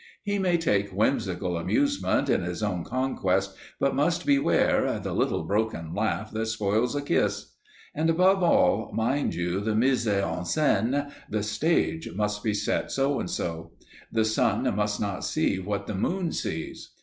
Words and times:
He 0.23 0.39
may 0.39 0.57
take 0.57 0.89
whimsical 0.89 1.59
amusement 1.59 2.27
in 2.27 2.41
his 2.41 2.63
own 2.63 2.83
conquest, 2.83 3.55
but 3.79 3.93
must 3.93 4.25
beware 4.25 4.97
"the 4.99 5.13
little 5.13 5.43
broken 5.43 5.93
laugh 5.93 6.31
that 6.31 6.47
spoils 6.47 6.95
a 6.95 7.03
kiss." 7.03 7.51
And 7.93 8.09
above 8.09 8.41
all, 8.41 8.91
mind 8.95 9.35
you 9.35 9.59
the 9.59 9.75
mise 9.75 10.07
en 10.07 10.23
scène, 10.41 11.11
the 11.29 11.43
stage 11.43 12.13
must 12.15 12.41
be 12.43 12.55
set 12.55 12.91
so 12.91 13.19
and 13.19 13.29
so; 13.29 13.73
the 14.11 14.25
sun 14.25 14.75
must 14.75 14.99
not 14.99 15.23
see 15.23 15.59
what 15.59 15.85
the 15.85 15.93
moon 15.93 16.31
sees. 16.31 16.93